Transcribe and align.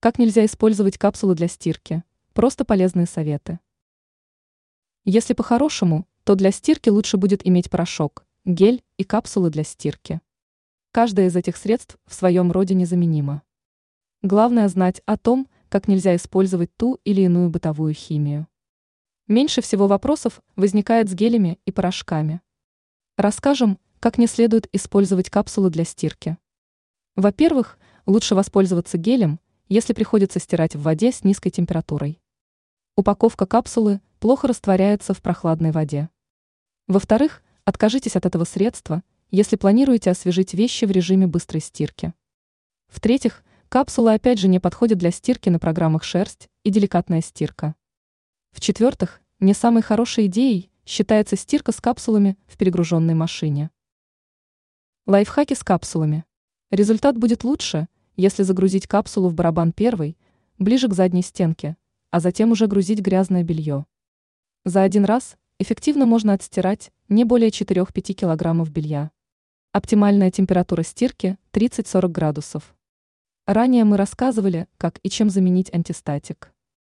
Как 0.00 0.18
нельзя 0.18 0.46
использовать 0.46 0.96
капсулы 0.96 1.34
для 1.34 1.46
стирки? 1.46 2.04
Просто 2.32 2.64
полезные 2.64 3.04
советы. 3.04 3.60
Если 5.04 5.34
по-хорошему, 5.34 6.06
то 6.24 6.36
для 6.36 6.52
стирки 6.52 6.88
лучше 6.88 7.18
будет 7.18 7.46
иметь 7.46 7.68
порошок, 7.68 8.24
гель 8.46 8.82
и 8.96 9.04
капсулы 9.04 9.50
для 9.50 9.62
стирки. 9.62 10.22
Каждое 10.90 11.26
из 11.26 11.36
этих 11.36 11.58
средств 11.58 11.98
в 12.06 12.14
своем 12.14 12.50
роде 12.50 12.74
незаменимо. 12.74 13.42
Главное 14.22 14.68
знать 14.68 15.02
о 15.04 15.18
том, 15.18 15.46
как 15.68 15.86
нельзя 15.86 16.16
использовать 16.16 16.74
ту 16.78 16.98
или 17.04 17.20
иную 17.20 17.50
бытовую 17.50 17.92
химию. 17.92 18.48
Меньше 19.26 19.60
всего 19.60 19.86
вопросов 19.86 20.40
возникает 20.56 21.10
с 21.10 21.12
гелями 21.12 21.58
и 21.66 21.72
порошками. 21.72 22.40
Расскажем, 23.18 23.78
как 23.98 24.16
не 24.16 24.28
следует 24.28 24.66
использовать 24.72 25.28
капсулы 25.28 25.68
для 25.68 25.84
стирки. 25.84 26.38
Во-первых, 27.16 27.78
лучше 28.06 28.34
воспользоваться 28.34 28.96
гелем– 28.96 29.38
если 29.70 29.92
приходится 29.92 30.40
стирать 30.40 30.74
в 30.74 30.82
воде 30.82 31.12
с 31.12 31.22
низкой 31.22 31.50
температурой. 31.50 32.20
Упаковка 32.96 33.46
капсулы 33.46 34.00
плохо 34.18 34.48
растворяется 34.48 35.14
в 35.14 35.22
прохладной 35.22 35.70
воде. 35.70 36.10
Во-вторых, 36.88 37.40
откажитесь 37.64 38.16
от 38.16 38.26
этого 38.26 38.42
средства, 38.42 39.04
если 39.30 39.54
планируете 39.54 40.10
освежить 40.10 40.54
вещи 40.54 40.86
в 40.86 40.90
режиме 40.90 41.28
быстрой 41.28 41.60
стирки. 41.60 42.12
В-третьих, 42.88 43.44
капсулы 43.68 44.12
опять 44.12 44.40
же 44.40 44.48
не 44.48 44.58
подходят 44.58 44.98
для 44.98 45.12
стирки 45.12 45.48
на 45.48 45.60
программах 45.60 46.02
«Шерсть» 46.02 46.48
и 46.64 46.70
«Деликатная 46.70 47.20
стирка». 47.20 47.76
В-четвертых, 48.50 49.20
не 49.38 49.54
самой 49.54 49.84
хорошей 49.84 50.26
идеей 50.26 50.72
считается 50.84 51.36
стирка 51.36 51.70
с 51.70 51.80
капсулами 51.80 52.36
в 52.48 52.56
перегруженной 52.56 53.14
машине. 53.14 53.70
Лайфхаки 55.06 55.54
с 55.54 55.62
капсулами. 55.62 56.24
Результат 56.72 57.16
будет 57.16 57.44
лучше– 57.44 57.86
если 58.16 58.42
загрузить 58.42 58.86
капсулу 58.86 59.28
в 59.28 59.34
барабан 59.34 59.72
первой, 59.72 60.16
ближе 60.58 60.88
к 60.88 60.94
задней 60.94 61.22
стенке, 61.22 61.76
а 62.10 62.20
затем 62.20 62.52
уже 62.52 62.66
грузить 62.66 63.00
грязное 63.00 63.42
белье. 63.42 63.86
За 64.64 64.82
один 64.82 65.04
раз 65.04 65.36
эффективно 65.58 66.06
можно 66.06 66.32
отстирать 66.32 66.90
не 67.08 67.24
более 67.24 67.50
4-5 67.50 68.12
килограммов 68.12 68.70
белья. 68.70 69.10
Оптимальная 69.72 70.30
температура 70.30 70.82
стирки 70.82 71.38
30-40 71.52 72.08
градусов. 72.08 72.74
Ранее 73.46 73.84
мы 73.84 73.96
рассказывали, 73.96 74.68
как 74.76 74.98
и 75.02 75.10
чем 75.10 75.30
заменить 75.30 75.72
антистатик. 75.72 76.52